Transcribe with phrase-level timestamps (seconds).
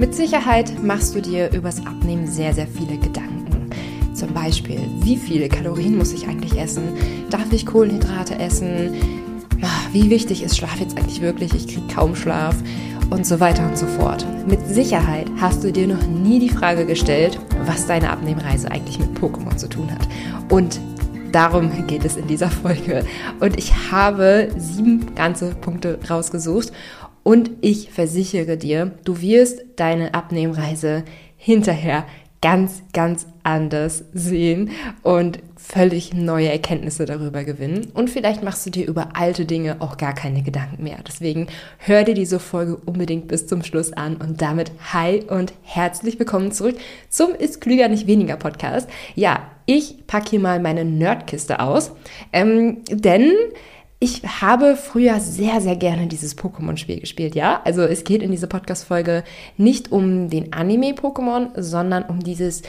[0.00, 3.68] Mit Sicherheit machst du dir übers Abnehmen sehr, sehr viele Gedanken.
[4.14, 6.94] Zum Beispiel, wie viele Kalorien muss ich eigentlich essen?
[7.28, 8.94] Darf ich Kohlenhydrate essen?
[9.60, 11.52] Ah, wie wichtig ist Schlaf jetzt eigentlich wirklich?
[11.54, 12.56] Ich kriege kaum Schlaf
[13.10, 14.24] und so weiter und so fort.
[14.46, 19.10] Mit Sicherheit hast du dir noch nie die Frage gestellt, was deine Abnehmreise eigentlich mit
[19.18, 20.08] Pokémon zu tun hat.
[20.48, 20.80] Und
[21.30, 23.04] darum geht es in dieser Folge.
[23.38, 26.72] Und ich habe sieben ganze Punkte rausgesucht
[27.22, 31.04] und ich versichere dir, du wirst deine Abnehmreise
[31.36, 32.04] hinterher
[32.42, 34.70] ganz, ganz anders sehen
[35.02, 37.88] und völlig neue Erkenntnisse darüber gewinnen.
[37.92, 40.98] Und vielleicht machst du dir über alte Dinge auch gar keine Gedanken mehr.
[41.06, 46.18] Deswegen hör dir diese Folge unbedingt bis zum Schluss an und damit hi und herzlich
[46.18, 46.76] willkommen zurück
[47.10, 48.88] zum Ist Klüger nicht weniger Podcast.
[49.14, 51.92] Ja, ich packe hier mal meine Nerdkiste aus,
[52.32, 53.32] ähm, denn
[54.02, 57.60] ich habe früher sehr, sehr gerne dieses Pokémon-Spiel gespielt, ja?
[57.64, 59.24] Also es geht in dieser Podcast-Folge
[59.58, 62.62] nicht um den Anime-Pokémon, sondern um dieses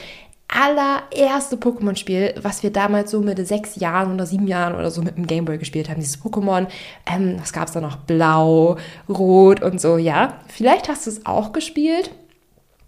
[0.46, 5.16] allererste Pokémon-Spiel, was wir damals so mit sechs Jahren oder sieben Jahren oder so mit
[5.16, 6.00] dem Gameboy gespielt haben.
[6.00, 6.66] Dieses Pokémon,
[7.10, 7.96] ähm, was gab es da noch?
[7.96, 8.76] Blau,
[9.08, 10.38] Rot und so, ja?
[10.48, 12.10] Vielleicht hast du es auch gespielt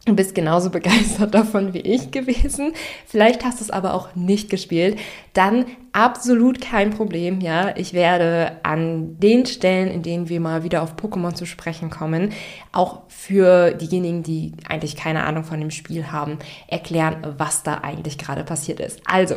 [0.06, 2.72] Du bist genauso begeistert davon wie ich gewesen.
[3.06, 4.98] Vielleicht hast du es aber auch nicht gespielt.
[5.32, 7.74] Dann absolut kein Problem, ja.
[7.76, 12.32] Ich werde an den Stellen, in denen wir mal wieder auf Pokémon zu sprechen kommen,
[12.72, 18.18] auch für diejenigen, die eigentlich keine Ahnung von dem Spiel haben, erklären, was da eigentlich
[18.18, 19.00] gerade passiert ist.
[19.06, 19.36] Also,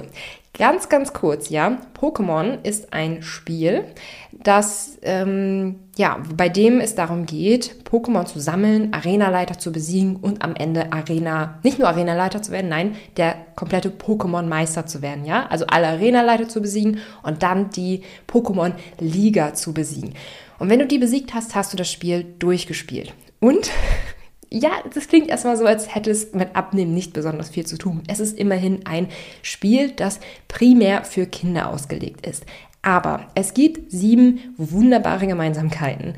[0.57, 1.77] Ganz, ganz kurz, ja.
[1.99, 3.83] Pokémon ist ein Spiel,
[4.31, 10.43] das, ähm, ja, bei dem es darum geht, Pokémon zu sammeln, Arenaleiter zu besiegen und
[10.43, 15.45] am Ende Arena, nicht nur Arenaleiter zu werden, nein, der komplette Pokémon-Meister zu werden, ja.
[15.47, 20.13] Also alle Arenaleiter zu besiegen und dann die Pokémon-Liga zu besiegen.
[20.59, 23.13] Und wenn du die besiegt hast, hast du das Spiel durchgespielt.
[23.39, 23.69] Und
[24.49, 28.03] ja, das klingt erstmal so, als hätte es mit Abnehmen nicht besonders viel zu tun.
[28.07, 29.07] Es ist immerhin ein
[29.41, 32.45] Spiel, das primär für Kinder ausgelegt ist.
[32.81, 36.15] Aber es gibt sieben wunderbare Gemeinsamkeiten.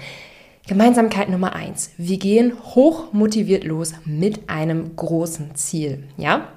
[0.68, 1.90] Gemeinsamkeit Nummer eins.
[1.98, 6.04] Wir gehen hoch motiviert los mit einem großen Ziel.
[6.16, 6.48] Ja?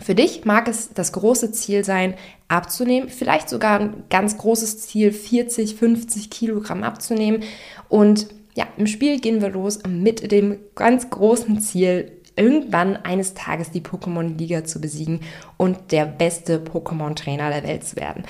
[0.00, 2.14] Für dich mag es das große Ziel sein,
[2.48, 7.42] abzunehmen, vielleicht sogar ein ganz großes Ziel, 40, 50 Kilogramm abzunehmen.
[7.88, 13.70] Und ja, im Spiel gehen wir los mit dem ganz großen Ziel, irgendwann eines Tages
[13.70, 15.20] die Pokémon-Liga zu besiegen
[15.56, 18.24] und der beste Pokémon-Trainer der Welt zu werden.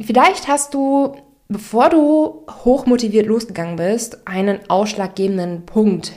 [0.00, 1.16] Vielleicht hast du,
[1.48, 6.12] bevor du hochmotiviert losgegangen bist, einen ausschlaggebenden Punkt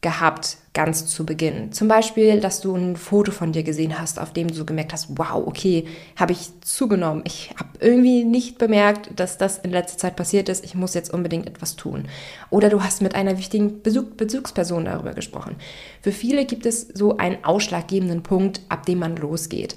[0.00, 1.72] gehabt, ganz zu Beginn.
[1.72, 5.08] Zum Beispiel, dass du ein Foto von dir gesehen hast, auf dem du gemerkt hast,
[5.18, 7.24] wow, okay, habe ich zugenommen.
[7.26, 10.64] Ich habe irgendwie nicht bemerkt, dass das in letzter Zeit passiert ist.
[10.64, 12.04] Ich muss jetzt unbedingt etwas tun.
[12.50, 15.56] Oder du hast mit einer wichtigen Bezug Bezugsperson darüber gesprochen.
[16.00, 19.74] Für viele gibt es so einen ausschlaggebenden Punkt, ab dem man losgeht.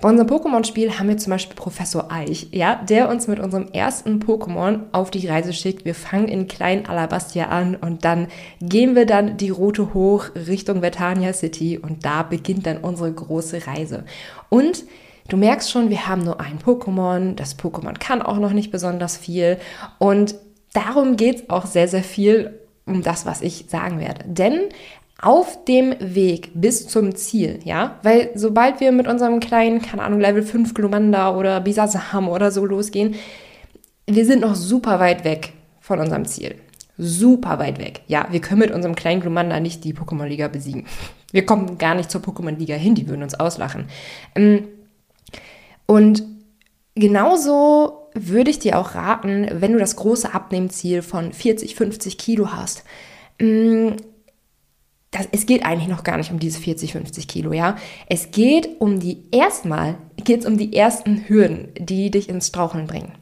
[0.00, 4.18] Bei unserem Pokémon-Spiel haben wir zum Beispiel Professor Eich, ja, der uns mit unserem ersten
[4.18, 5.84] Pokémon auf die Reise schickt.
[5.84, 8.28] Wir fangen in Klein Alabastia an und dann
[8.62, 13.66] gehen wir dann die Route hoch Richtung Vetania City und da beginnt dann unsere große
[13.66, 14.04] Reise.
[14.48, 14.84] Und
[15.28, 17.36] Du merkst schon, wir haben nur ein Pokémon.
[17.36, 19.58] Das Pokémon kann auch noch nicht besonders viel.
[19.98, 20.34] Und
[20.72, 24.24] darum geht es auch sehr, sehr viel um das, was ich sagen werde.
[24.26, 24.70] Denn
[25.22, 30.20] auf dem Weg bis zum Ziel, ja, weil sobald wir mit unserem kleinen, keine Ahnung,
[30.20, 33.14] Level 5 Glumanda oder Bisasam oder so losgehen,
[34.06, 36.54] wir sind noch super weit weg von unserem Ziel.
[36.96, 38.02] Super weit weg.
[38.08, 40.86] Ja, wir können mit unserem kleinen Glumanda nicht die Pokémon-Liga besiegen.
[41.32, 43.86] Wir kommen gar nicht zur Pokémon-Liga hin, die würden uns auslachen.
[44.34, 44.68] Ähm,
[45.86, 46.22] und
[46.94, 52.52] genauso würde ich dir auch raten, wenn du das große Abnehmziel von 40, 50 Kilo
[52.52, 52.84] hast,
[53.40, 53.90] mm,
[55.10, 57.76] das, es geht eigentlich noch gar nicht um diese 40, 50 Kilo, ja.
[58.08, 62.86] Es geht um die, erstmal geht es um die ersten Hürden, die dich ins Straucheln
[62.86, 63.12] bringen.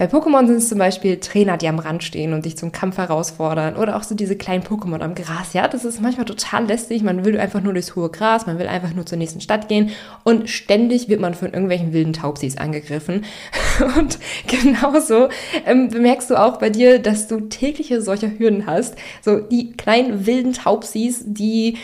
[0.00, 2.96] Bei Pokémon sind es zum Beispiel Trainer, die am Rand stehen und dich zum Kampf
[2.96, 3.76] herausfordern.
[3.76, 5.52] Oder auch so diese kleinen Pokémon am Gras.
[5.52, 7.02] Ja, das ist manchmal total lästig.
[7.02, 9.90] Man will einfach nur durchs hohe Gras, man will einfach nur zur nächsten Stadt gehen.
[10.24, 13.26] Und ständig wird man von irgendwelchen wilden Taubsis angegriffen.
[13.98, 15.28] Und genauso
[15.66, 18.96] ähm, bemerkst du auch bei dir, dass du tägliche solcher Hürden hast.
[19.20, 21.76] So die kleinen wilden Taubsis, die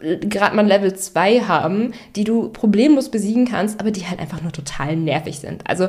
[0.00, 4.40] äh, gerade mal Level 2 haben, die du problemlos besiegen kannst, aber die halt einfach
[4.40, 5.68] nur total nervig sind.
[5.68, 5.88] Also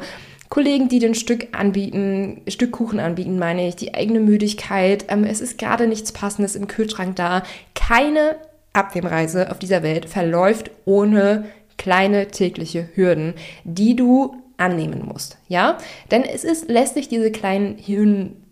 [0.50, 5.06] Kollegen, die den Stück anbieten, Stück Kuchen anbieten, meine ich, die eigene Müdigkeit.
[5.07, 7.44] Ähm, es ist gerade nichts Passendes im Kühlschrank da.
[7.75, 8.36] Keine
[8.74, 11.46] Abnehmreise auf dieser Welt verläuft ohne
[11.78, 15.38] kleine tägliche Hürden, die du annehmen musst.
[15.48, 15.78] Ja,
[16.12, 18.44] denn es ist lästig, diese kleinen Hürden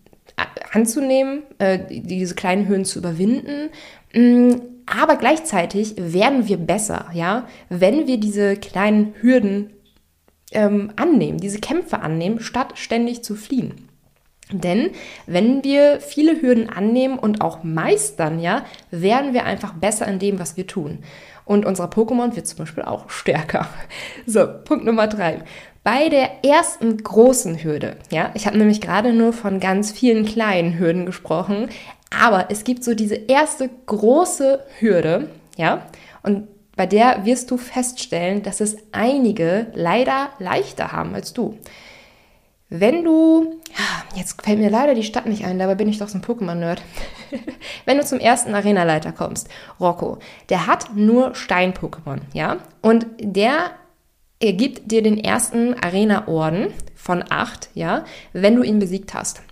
[0.72, 3.70] anzunehmen, äh, diese kleinen Hürden zu überwinden.
[4.14, 9.70] Mm, aber gleichzeitig werden wir besser, ja, wenn wir diese kleinen Hürden
[10.52, 13.88] ähm, annehmen, diese Kämpfe annehmen, statt ständig zu fliehen.
[14.50, 14.90] Denn
[15.26, 20.38] wenn wir viele Hürden annehmen und auch meistern, ja, werden wir einfach besser in dem,
[20.38, 21.00] was wir tun.
[21.44, 23.68] Und unser Pokémon wird zum Beispiel auch stärker.
[24.26, 25.42] So, Punkt Nummer drei.
[25.84, 30.78] Bei der ersten großen Hürde, ja, ich habe nämlich gerade nur von ganz vielen kleinen
[30.78, 31.70] Hürden gesprochen,
[32.10, 35.86] aber es gibt so diese erste große Hürde, ja,
[36.22, 41.58] und bei der wirst du feststellen, dass es einige leider leichter haben als du.
[42.68, 43.58] Wenn du,
[44.14, 46.80] jetzt fällt mir leider die Stadt nicht ein, dabei bin ich doch so ein Pokémon-Nerd.
[47.84, 49.48] Wenn du zum ersten Arenaleiter kommst,
[49.80, 50.18] Rocco,
[50.50, 52.58] der hat nur Stein-Pokémon, ja?
[52.80, 53.72] Und der
[54.38, 59.42] ergibt dir den ersten Arena-Orden von acht, ja, wenn du ihn besiegt hast.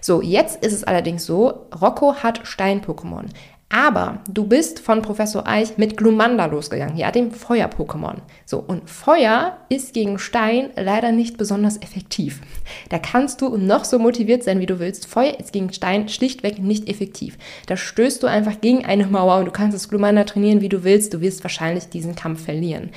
[0.00, 3.26] So, jetzt ist es allerdings so, Rocco hat Stein-Pokémon.
[3.72, 8.16] Aber du bist von Professor Eich mit Glumanda losgegangen, ja, dem Feuer-Pokémon.
[8.44, 12.40] So, und Feuer ist gegen Stein leider nicht besonders effektiv.
[12.88, 15.06] Da kannst du noch so motiviert sein, wie du willst.
[15.06, 17.38] Feuer ist gegen Stein schlichtweg nicht effektiv.
[17.68, 20.82] Da stößt du einfach gegen eine Mauer und du kannst das Glumanda trainieren, wie du
[20.82, 21.14] willst.
[21.14, 22.90] Du wirst wahrscheinlich diesen Kampf verlieren.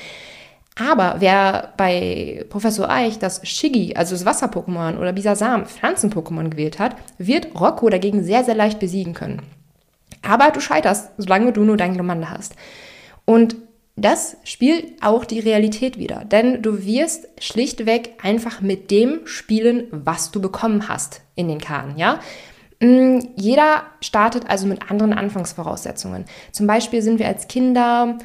[0.75, 6.95] Aber wer bei Professor Eich das Shiggy, also das Wasser-Pokémon oder Bisasam, Pflanzen-Pokémon gewählt hat,
[7.19, 9.43] wird Rocco dagegen sehr, sehr leicht besiegen können.
[10.23, 12.55] Aber du scheiterst, solange du nur dein Glomanda hast.
[13.25, 13.55] Und
[13.95, 20.31] das spielt auch die Realität wieder, denn du wirst schlichtweg einfach mit dem spielen, was
[20.31, 22.19] du bekommen hast in den Karten, ja?
[22.79, 26.25] Mm, jeder startet also mit anderen Anfangsvoraussetzungen.
[26.51, 28.17] Zum Beispiel sind wir als Kinder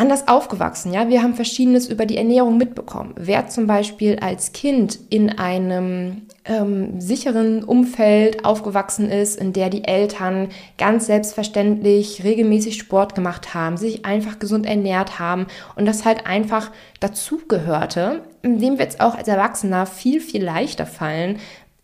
[0.00, 0.94] anders aufgewachsen.
[0.94, 3.14] Ja, wir haben Verschiedenes über die Ernährung mitbekommen.
[3.16, 9.84] Wer zum Beispiel als Kind in einem ähm, sicheren Umfeld aufgewachsen ist, in der die
[9.84, 10.48] Eltern
[10.78, 16.70] ganz selbstverständlich regelmäßig Sport gemacht haben, sich einfach gesund ernährt haben und das halt einfach
[17.00, 21.38] dazugehörte, dem wird es auch als Erwachsener viel, viel leichter fallen,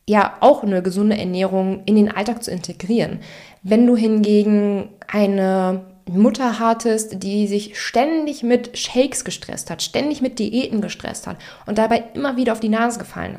[0.08, 3.20] ja auch eine gesunde Ernährung in den Alltag zu integrieren.
[3.62, 10.38] Wenn du hingegen eine Mutter hattest, die sich ständig mit Shakes gestresst hat, ständig mit
[10.38, 11.36] Diäten gestresst hat
[11.66, 13.36] und dabei immer wieder auf die Nase gefallen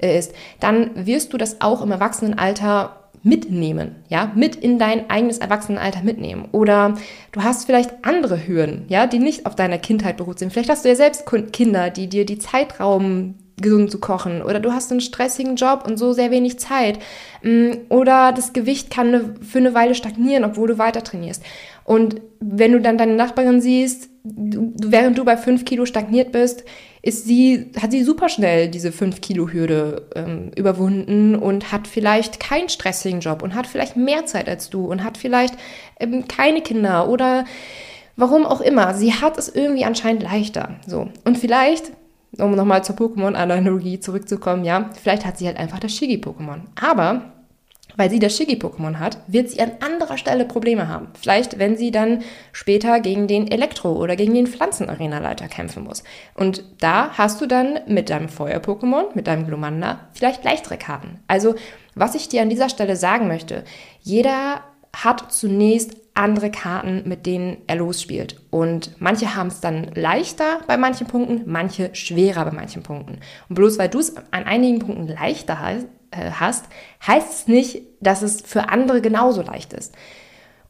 [0.00, 5.38] äh, ist, dann wirst du das auch im Erwachsenenalter mitnehmen, ja, mit in dein eigenes
[5.38, 6.48] Erwachsenenalter mitnehmen.
[6.52, 6.94] Oder
[7.32, 10.52] du hast vielleicht andere Hürden, ja, die nicht auf deiner Kindheit beruht sind.
[10.52, 14.60] Vielleicht hast du ja selbst Kinder, die dir die Zeit rauben, gesund zu kochen oder
[14.60, 16.98] du hast einen stressigen Job und so sehr wenig Zeit
[17.42, 21.42] mm, oder das Gewicht kann für eine Weile stagnieren, obwohl du weiter trainierst.
[21.90, 26.62] Und wenn du dann deine Nachbarin siehst, während du bei 5 Kilo stagniert bist,
[27.02, 32.38] ist sie, hat sie super schnell diese 5 Kilo Hürde ähm, überwunden und hat vielleicht
[32.38, 35.56] keinen stressigen Job und hat vielleicht mehr Zeit als du und hat vielleicht
[35.98, 37.44] ähm, keine Kinder oder
[38.14, 38.94] warum auch immer.
[38.94, 40.76] Sie hat es irgendwie anscheinend leichter.
[40.86, 41.08] So.
[41.24, 41.90] Und vielleicht
[42.38, 46.60] um nochmal zur Pokémon-Analogie zurückzukommen, ja, vielleicht hat sie halt einfach das Shiggy-Pokémon.
[46.80, 47.32] Aber
[47.96, 51.08] weil sie das Shiggy-Pokémon hat, wird sie an anderer Stelle Probleme haben.
[51.20, 52.22] Vielleicht, wenn sie dann
[52.52, 56.02] später gegen den Elektro- oder gegen den Pflanzen-Arena-Leiter kämpfen muss.
[56.34, 61.20] Und da hast du dann mit deinem Feuer-Pokémon, mit deinem Glumanda, vielleicht leichtere Karten.
[61.26, 61.54] Also,
[61.94, 63.64] was ich dir an dieser Stelle sagen möchte,
[64.02, 64.62] jeder
[64.92, 68.36] hat zunächst andere Karten, mit denen er losspielt.
[68.50, 73.20] Und manche haben es dann leichter bei manchen Punkten, manche schwerer bei manchen Punkten.
[73.48, 75.60] Und bloß weil du es an einigen Punkten leichter
[76.10, 76.66] äh, hast,
[77.06, 79.94] heißt es nicht, dass es für andere genauso leicht ist.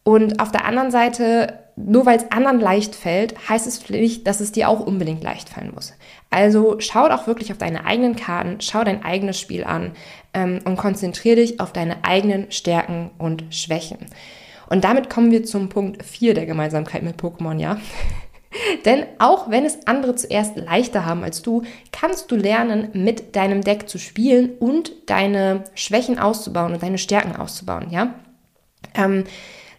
[0.02, 4.40] Und auf der anderen Seite, nur weil es anderen leicht fällt, heißt es nicht, dass
[4.40, 5.92] es dir auch unbedingt leicht fallen muss.
[6.30, 9.92] Also schau auch wirklich auf deine eigenen Karten, schau dein eigenes Spiel an
[10.32, 13.98] ähm, und konzentriere dich auf deine eigenen Stärken und Schwächen.
[14.68, 17.78] Und damit kommen wir zum Punkt 4 der Gemeinsamkeit mit Pokémon, ja.
[18.84, 23.62] Denn auch wenn es andere zuerst leichter haben als du, kannst du lernen, mit deinem
[23.62, 28.14] Deck zu spielen und deine Schwächen auszubauen und deine Stärken auszubauen, ja.
[28.94, 29.24] Ähm,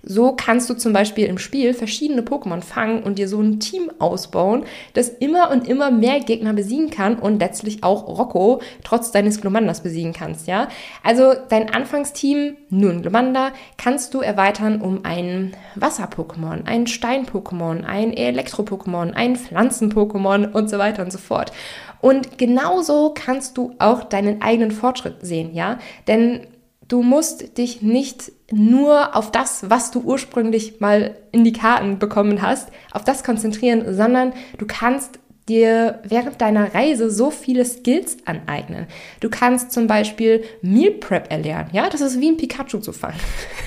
[0.03, 3.91] so kannst du zum Beispiel im Spiel verschiedene Pokémon fangen und dir so ein Team
[4.00, 9.41] ausbauen, das immer und immer mehr Gegner besiegen kann und letztlich auch Rocco trotz deines
[9.41, 10.67] Glomanders besiegen kannst, ja?
[11.03, 18.13] Also dein Anfangsteam, nur ein Glomanda, kannst du erweitern um ein Wasser-Pokémon, ein Stein-Pokémon, ein
[18.13, 21.51] Elektro-Pokémon, ein Pflanzen-Pokémon und so weiter und so fort.
[22.00, 25.77] Und genauso kannst du auch deinen eigenen Fortschritt sehen, ja?
[26.08, 26.48] Denn
[26.91, 32.41] Du musst dich nicht nur auf das, was du ursprünglich mal in die Karten bekommen
[32.41, 35.20] hast, auf das konzentrieren, sondern du kannst
[35.51, 38.88] dir während deiner Reise so viele Skills aneignen.
[39.20, 41.70] Du kannst zum Beispiel Meal Prep erlernen.
[41.74, 43.20] Ja, das ist wie ein Pikachu zu fangen.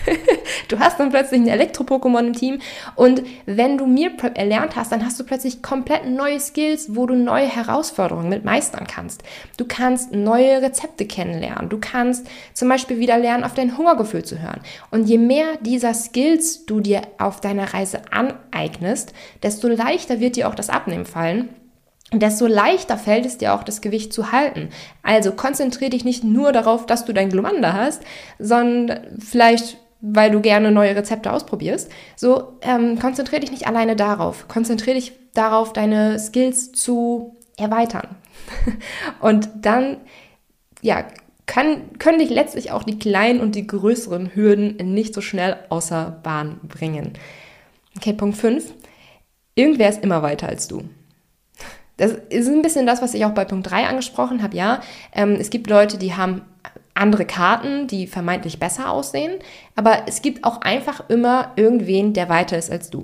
[0.68, 2.58] du hast dann plötzlich ein Elektro-Pokémon im Team
[2.96, 7.04] und wenn du Meal Prep erlernt hast, dann hast du plötzlich komplett neue Skills, wo
[7.04, 9.22] du neue Herausforderungen mit meistern kannst.
[9.58, 11.68] Du kannst neue Rezepte kennenlernen.
[11.68, 14.62] Du kannst zum Beispiel wieder lernen, auf dein Hungergefühl zu hören.
[14.90, 19.12] Und je mehr dieser Skills du dir auf deiner Reise aneignest,
[19.42, 21.50] desto leichter wird dir auch das Abnehmen fallen
[22.20, 24.68] desto leichter fällt es dir auch, das Gewicht zu halten.
[25.02, 28.02] Also konzentriere dich nicht nur darauf, dass du dein Glumanda hast,
[28.38, 31.90] sondern vielleicht, weil du gerne neue Rezepte ausprobierst.
[32.16, 34.48] So, ähm, konzentriere dich nicht alleine darauf.
[34.48, 38.08] Konzentriere dich darauf, deine Skills zu erweitern.
[39.20, 39.98] Und dann,
[40.82, 41.04] ja,
[41.46, 46.20] kann, können dich letztlich auch die kleinen und die größeren Hürden nicht so schnell außer
[46.22, 47.12] Bahn bringen.
[47.96, 48.72] Okay, Punkt 5.
[49.54, 50.84] Irgendwer ist immer weiter als du.
[51.96, 54.56] Das ist ein bisschen das, was ich auch bei Punkt 3 angesprochen habe.
[54.56, 54.80] Ja,
[55.12, 56.42] ähm, es gibt Leute, die haben
[56.94, 59.32] andere Karten, die vermeintlich besser aussehen,
[59.74, 63.02] aber es gibt auch einfach immer irgendwen, der weiter ist als du.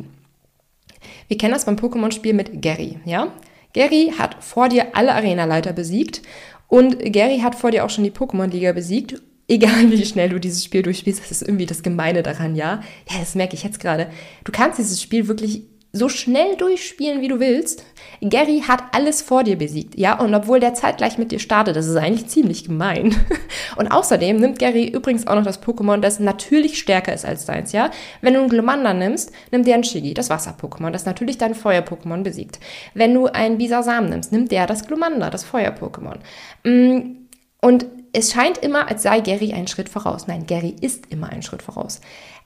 [1.28, 3.28] Wir kennen das beim Pokémon-Spiel mit Gary, ja?
[3.72, 6.22] Gary hat vor dir alle Arenaleiter besiegt
[6.68, 9.20] und Gary hat vor dir auch schon die Pokémon-Liga besiegt
[9.50, 12.82] egal wie schnell du dieses Spiel durchspielst, das ist irgendwie das Gemeine daran, ja.
[13.10, 14.08] Ja, das merke ich jetzt gerade.
[14.44, 17.84] Du kannst dieses Spiel wirklich so schnell durchspielen, wie du willst.
[18.20, 21.86] Gary hat alles vor dir besiegt, ja, und obwohl der zeitgleich mit dir startet, das
[21.86, 23.16] ist eigentlich ziemlich gemein.
[23.76, 27.72] Und außerdem nimmt Gary übrigens auch noch das Pokémon, das natürlich stärker ist als deins,
[27.72, 27.90] ja.
[28.20, 32.22] Wenn du einen Glomanda nimmst, nimmt der ein Shigi, das Wasser-Pokémon, das natürlich dein Feuer-Pokémon
[32.22, 32.60] besiegt.
[32.94, 36.18] Wenn du einen Bisasam nimmst, nimmt der das Glomanda, das Feuer-Pokémon.
[36.64, 37.16] Mm,
[37.62, 40.26] und es scheint immer, als sei Gary einen Schritt voraus.
[40.26, 42.00] Nein, Gary ist immer einen Schritt voraus.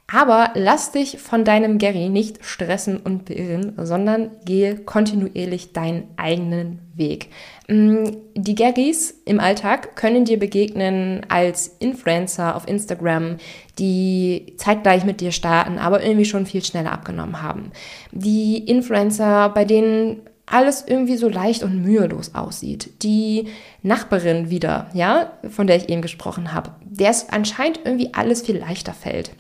[0.06, 6.80] Aber lass dich von deinem Gary nicht stressen und beirren, sondern gehe kontinuierlich deinen eigenen
[6.94, 7.30] Weg.
[7.68, 13.38] Mm, die Garys im Alltag können dir begegnen als Influencer auf Instagram,
[13.78, 17.73] die zeitgleich mit dir starten, aber irgendwie schon viel schneller abgenommen haben.
[18.12, 23.02] Die Influencer, bei denen alles irgendwie so leicht und mühelos aussieht.
[23.02, 23.49] Die
[23.82, 28.58] Nachbarin wieder, ja, von der ich eben gesprochen habe, der es anscheinend irgendwie alles viel
[28.58, 29.30] leichter fällt.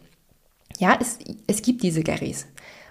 [0.78, 2.46] Ja, es, es gibt diese Garys.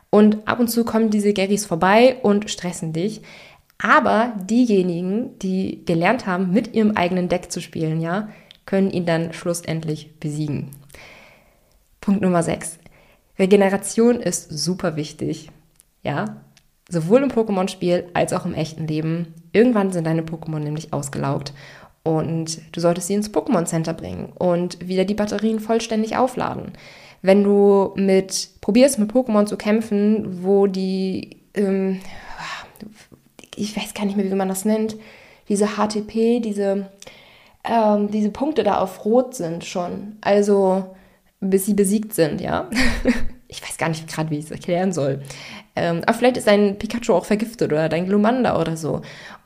[0.10, 3.22] Und ab und zu kommen diese Garys vorbei und stressen dich.
[3.80, 8.30] Aber diejenigen, die gelernt haben, mit ihrem eigenen Deck zu spielen, ja,
[8.66, 10.72] können ihn dann schlussendlich besiegen.
[12.00, 12.80] Punkt Nummer 6.
[13.40, 15.50] Regeneration ist super wichtig.
[16.04, 16.44] Ja,
[16.90, 19.34] sowohl im Pokémon-Spiel als auch im echten Leben.
[19.52, 21.54] Irgendwann sind deine Pokémon nämlich ausgelaugt
[22.04, 26.74] und du solltest sie ins Pokémon Center bringen und wieder die Batterien vollständig aufladen
[27.24, 32.00] wenn du mit probierst mit Pokémon zu kämpfen, wo die ähm,
[33.56, 34.98] ich weiß gar nicht mehr, wie man das nennt,
[35.50, 36.90] diese HTP, diese
[37.64, 40.96] ähm, diese Punkte da auf Rot sind schon, also
[41.40, 42.70] bis sie besiegt sind, ja.
[43.48, 45.22] ich weiß gar nicht gerade, wie ich es erklären soll.
[45.76, 49.02] Ähm, aber vielleicht ist dein Pikachu auch vergiftet oder dein Glumanda oder so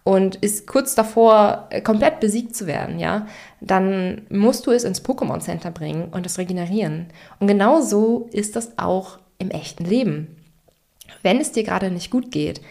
[0.08, 3.28] und ist kurz davor, äh, komplett besiegt zu werden, ja,
[3.60, 7.08] dann musst du es ins Pokémon Center bringen und es regenerieren.
[7.42, 10.38] Und genau so ist das auch im echten Leben.
[11.24, 12.62] Wenn es dir gerade nicht gut geht,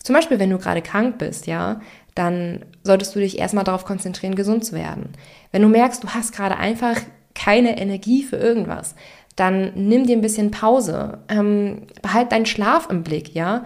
[0.00, 1.80] zum Beispiel wenn du gerade krank bist, ja,
[2.14, 5.08] dann solltest du dich erstmal darauf konzentrieren, gesund zu werden.
[5.50, 7.00] Wenn du merkst, du hast gerade einfach
[7.34, 8.94] keine Energie für irgendwas,
[9.34, 13.64] dann nimm dir ein bisschen Pause, ähm, behalt deinen Schlaf im Blick, ja,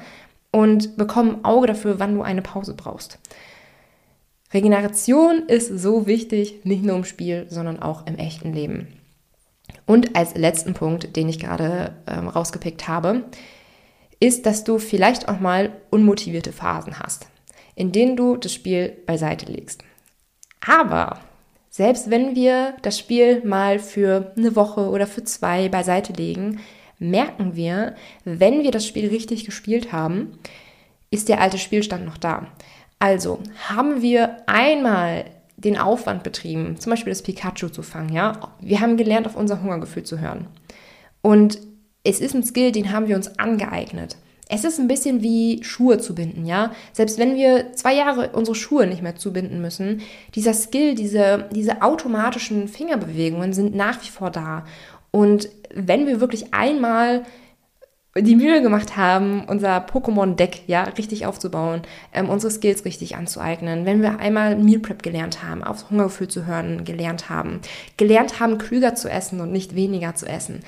[0.52, 3.18] und bekomm ein Auge dafür, wann du eine Pause brauchst.
[4.52, 8.88] Regeneration ist so wichtig, nicht nur im Spiel, sondern auch im echten Leben.
[9.86, 13.24] Und als letzten Punkt, den ich gerade ähm, rausgepickt habe,
[14.18, 17.28] ist, dass du vielleicht auch mal unmotivierte Phasen hast,
[17.74, 19.82] in denen du das Spiel beiseite legst.
[20.66, 21.20] Aber
[21.70, 26.60] selbst wenn wir das Spiel mal für eine Woche oder für zwei beiseite legen,
[27.00, 30.38] merken wir, wenn wir das Spiel richtig gespielt haben,
[31.10, 32.46] ist der alte Spielstand noch da.
[33.00, 35.24] Also haben wir einmal
[35.56, 38.54] den Aufwand betrieben, zum Beispiel das Pikachu zu fangen, ja.
[38.60, 40.46] Wir haben gelernt, auf unser Hungergefühl zu hören.
[41.22, 41.58] Und
[42.04, 44.16] es ist ein Skill, den haben wir uns angeeignet.
[44.48, 46.72] Es ist ein bisschen wie Schuhe zu binden, ja.
[46.92, 50.00] Selbst wenn wir zwei Jahre unsere Schuhe nicht mehr zubinden müssen,
[50.34, 54.64] dieser Skill, diese, diese automatischen Fingerbewegungen sind nach wie vor da.
[55.10, 57.24] Und wenn wir wirklich einmal
[58.16, 64.02] die Mühe gemacht haben, unser Pokémon-Deck ja richtig aufzubauen, ähm, unsere Skills richtig anzueignen, wenn
[64.02, 67.60] wir einmal Meal Prep gelernt haben, aufs Hungergefühl zu hören, gelernt haben,
[67.96, 70.60] gelernt haben, klüger zu essen und nicht weniger zu essen,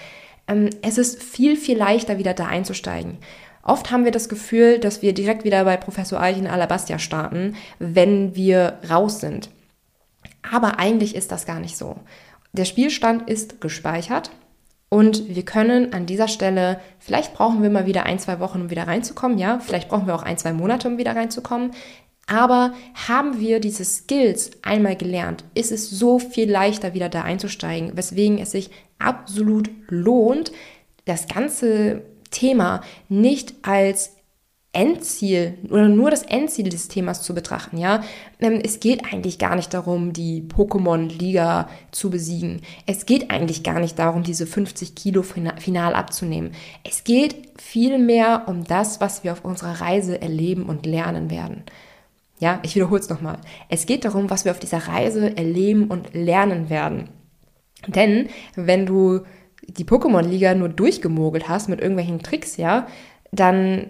[0.46, 3.18] ähm, es ist viel, viel leichter, wieder da einzusteigen.
[3.64, 7.56] Oft haben wir das Gefühl, dass wir direkt wieder bei Professor Eich in Alabastia starten,
[7.78, 9.50] wenn wir raus sind.
[10.48, 11.96] Aber eigentlich ist das gar nicht so.
[12.52, 14.30] Der Spielstand ist gespeichert
[14.92, 18.70] und wir können an dieser Stelle, vielleicht brauchen wir mal wieder ein, zwei Wochen, um
[18.70, 21.70] wieder reinzukommen, ja, vielleicht brauchen wir auch ein, zwei Monate, um wieder reinzukommen.
[22.26, 22.74] Aber
[23.08, 28.36] haben wir diese Skills einmal gelernt, ist es so viel leichter, wieder da einzusteigen, weswegen
[28.36, 28.68] es sich
[28.98, 30.52] absolut lohnt,
[31.06, 34.16] das ganze Thema nicht als
[34.74, 38.02] Endziel oder nur das Endziel des Themas zu betrachten, ja.
[38.40, 42.62] Ähm, es geht eigentlich gar nicht darum, die Pokémon-Liga zu besiegen.
[42.86, 46.52] Es geht eigentlich gar nicht darum, diese 50 Kilo final abzunehmen.
[46.84, 51.64] Es geht vielmehr um das, was wir auf unserer Reise erleben und lernen werden.
[52.38, 53.38] Ja, ich wiederhole es nochmal.
[53.68, 57.10] Es geht darum, was wir auf dieser Reise erleben und lernen werden.
[57.86, 59.20] Denn wenn du
[59.68, 62.86] die Pokémon-Liga nur durchgemogelt hast mit irgendwelchen Tricks, ja,
[63.32, 63.86] dann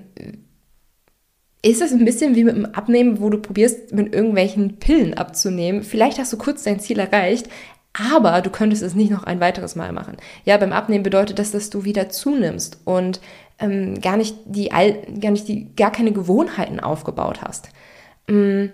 [1.63, 5.83] ist es ein bisschen wie mit dem Abnehmen, wo du probierst, mit irgendwelchen Pillen abzunehmen.
[5.83, 7.49] Vielleicht hast du kurz dein Ziel erreicht,
[7.93, 10.17] aber du könntest es nicht noch ein weiteres Mal machen.
[10.45, 13.21] Ja, beim Abnehmen bedeutet das, dass du wieder zunimmst und
[13.59, 17.69] ähm, gar nicht die, gar nicht die, gar keine Gewohnheiten aufgebaut hast.
[18.29, 18.73] Ähm,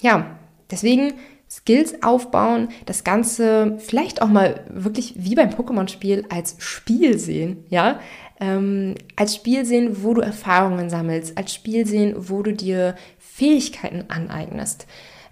[0.00, 0.38] ja,
[0.70, 1.14] deswegen
[1.50, 8.00] Skills aufbauen, das Ganze vielleicht auch mal wirklich wie beim Pokémon-Spiel als Spiel sehen, ja,
[8.40, 14.04] ähm, als Spiel sehen, wo du Erfahrungen sammelst, als Spiel sehen, wo du dir Fähigkeiten
[14.08, 14.86] aneignest,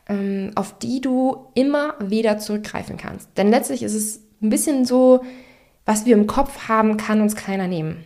[0.09, 3.29] ähm, auf die du immer wieder zurückgreifen kannst.
[3.37, 5.25] Denn letztlich ist es ein bisschen so,
[5.85, 8.05] was wir im Kopf haben, kann uns keiner nehmen.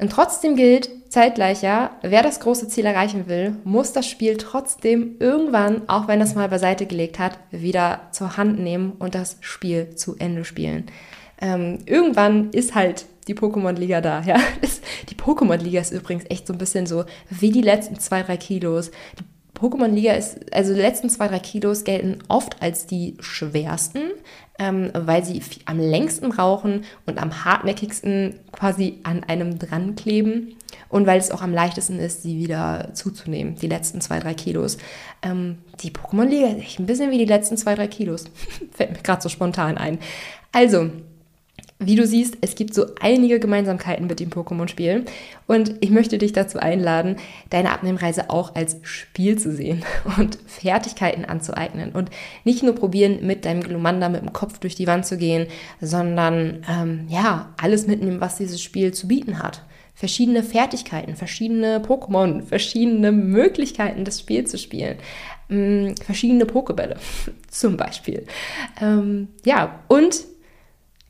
[0.00, 5.16] Und trotzdem gilt zeitgleich ja, wer das große Ziel erreichen will, muss das Spiel trotzdem
[5.18, 9.94] irgendwann, auch wenn es mal beiseite gelegt hat, wieder zur Hand nehmen und das Spiel
[9.96, 10.86] zu Ende spielen.
[11.40, 14.38] Ähm, irgendwann ist halt die Pokémon-Liga da, ja.
[15.08, 18.90] Die Pokémon-Liga ist übrigens echt so ein bisschen so wie die letzten zwei, drei Kilos.
[19.18, 19.24] Die
[19.58, 24.10] Pokémon-Liga ist, also die letzten zwei, drei Kilos gelten oft als die schwersten,
[24.58, 30.56] ähm, weil sie am längsten rauchen und am hartnäckigsten quasi an einem dran kleben
[30.88, 34.78] und weil es auch am leichtesten ist, sie wieder zuzunehmen, die letzten zwei, drei Kilos.
[35.22, 38.24] Ähm, die Pokémon-Liga ist echt ein bisschen wie die letzten zwei, drei Kilos.
[38.72, 39.98] Fällt mir gerade so spontan ein.
[40.52, 40.90] Also,
[41.82, 45.06] wie du siehst, es gibt so einige Gemeinsamkeiten mit dem Pokémon-Spiel
[45.46, 47.16] und ich möchte dich dazu einladen,
[47.48, 49.82] deine Abnehmreise auch als Spiel zu sehen
[50.18, 52.10] und Fertigkeiten anzueignen und
[52.44, 55.46] nicht nur probieren, mit deinem Glumanda mit dem Kopf durch die Wand zu gehen,
[55.80, 59.64] sondern ähm, ja, alles mitnehmen, was dieses Spiel zu bieten hat.
[59.94, 64.98] Verschiedene Fertigkeiten, verschiedene Pokémon, verschiedene Möglichkeiten, das Spiel zu spielen.
[65.48, 66.96] Ähm, verschiedene Pokebälle
[67.50, 68.26] zum Beispiel.
[68.82, 70.24] Ähm, ja, und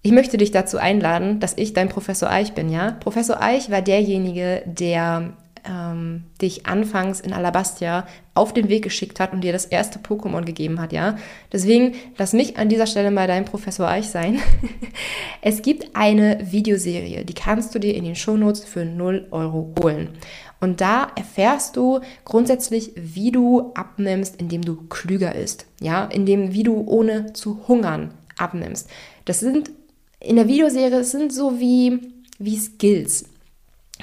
[0.03, 2.93] ich möchte dich dazu einladen, dass ich dein Professor Eich bin, ja?
[2.93, 5.35] Professor Eich war derjenige, der
[5.69, 10.43] ähm, dich anfangs in Alabastia auf den Weg geschickt hat und dir das erste Pokémon
[10.45, 11.17] gegeben hat, ja?
[11.53, 14.39] Deswegen lass mich an dieser Stelle mal dein Professor Eich sein.
[15.43, 20.11] es gibt eine Videoserie, die kannst du dir in den Shownotes für 0 Euro holen.
[20.61, 26.05] Und da erfährst du grundsätzlich, wie du abnimmst, indem du klüger isst, ja?
[26.05, 28.89] Indem, wie du ohne zu hungern abnimmst.
[29.27, 29.71] Das sind
[30.20, 31.98] in der Videoserie sind so wie,
[32.38, 33.24] wie Skills,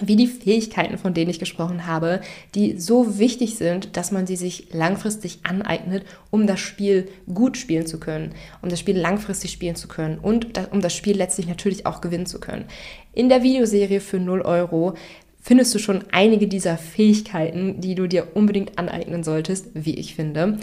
[0.02, 2.22] wie die Fähigkeiten, von denen ich gesprochen habe,
[2.56, 7.86] die so wichtig sind, dass man sie sich langfristig aneignet, um das Spiel gut spielen
[7.86, 11.86] zu können, um das Spiel langfristig spielen zu können und um das Spiel letztlich natürlich
[11.86, 12.66] auch gewinnen zu können.
[13.14, 14.96] In der Videoserie für 0 Euro
[15.42, 20.58] findest du schon einige dieser Fähigkeiten, die du dir unbedingt aneignen solltest, wie ich finde.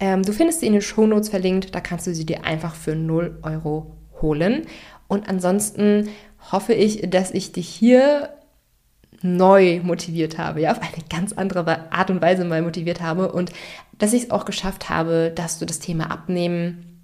[0.00, 2.96] Ähm, du findest sie in den Shownotes verlinkt, da kannst du sie dir einfach für
[2.96, 4.62] 0 Euro holen.
[5.08, 6.08] Und ansonsten
[6.50, 8.30] hoffe ich, dass ich dich hier
[9.22, 13.52] neu motiviert habe, ja, auf eine ganz andere Art und Weise mal motiviert habe und
[13.98, 17.00] dass ich es auch geschafft habe, dass du das Thema Abnehmen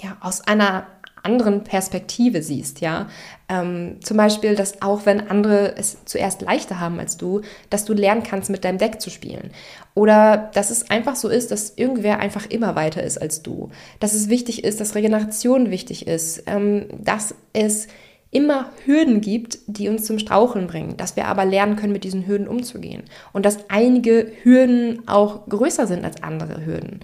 [0.00, 0.86] ja aus einer
[1.26, 3.08] anderen Perspektive siehst, ja.
[3.48, 7.92] Ähm, zum Beispiel, dass auch wenn andere es zuerst leichter haben als du, dass du
[7.92, 9.50] lernen kannst, mit deinem Deck zu spielen.
[9.94, 13.70] Oder dass es einfach so ist, dass irgendwer einfach immer weiter ist als du.
[14.00, 17.88] Dass es wichtig ist, dass Regeneration wichtig ist, ähm, dass es
[18.30, 22.26] immer Hürden gibt, die uns zum Straucheln bringen, dass wir aber lernen können, mit diesen
[22.26, 27.00] Hürden umzugehen und dass einige Hürden auch größer sind als andere Hürden.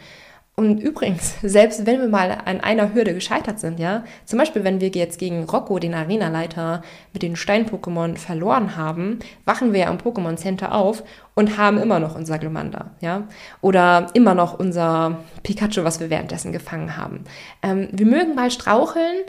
[0.55, 4.83] Und übrigens, selbst wenn wir mal an einer Hürde gescheitert sind, ja, zum Beispiel wenn
[4.83, 6.83] wir jetzt gegen Rocco, den Arenaleiter,
[7.15, 12.01] mit den Stein-Pokémon verloren haben, wachen wir ja am Pokémon Center auf und haben immer
[12.01, 13.27] noch unser Glumanda, ja,
[13.63, 17.25] oder immer noch unser Pikachu, was wir währenddessen gefangen haben.
[17.63, 19.23] Ähm, wir mögen mal straucheln,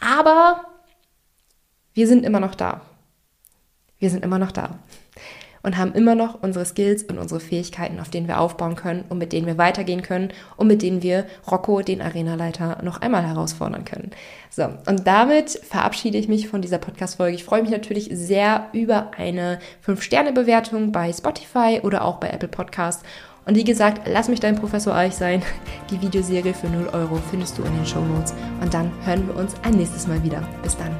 [0.00, 0.64] aber
[1.92, 2.80] wir sind immer noch da.
[3.98, 4.78] wir sind immer noch da
[5.64, 9.18] und haben immer noch unsere Skills und unsere Fähigkeiten, auf denen wir aufbauen können und
[9.18, 13.84] mit denen wir weitergehen können und mit denen wir Rocco, den Arenaleiter, noch einmal herausfordern
[13.84, 14.10] können.
[14.50, 17.34] So, und damit verabschiede ich mich von dieser Podcast-Folge.
[17.34, 23.02] Ich freue mich natürlich sehr über eine 5-Sterne-Bewertung bei Spotify oder auch bei Apple Podcasts.
[23.46, 25.42] Und wie gesagt, lass mich dein Professor Eich sein.
[25.90, 28.34] Die Videoserie für 0 Euro findest du in den Show Notes.
[28.60, 30.46] Und dann hören wir uns ein nächstes Mal wieder.
[30.62, 30.94] Bis dann.